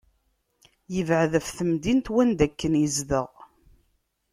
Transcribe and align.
Yebεed 0.93 1.33
ɣef 1.37 1.47
temdint 1.57 2.07
wanda 2.13 2.43
akken 2.47 2.73
yezdeɣ. 2.81 3.29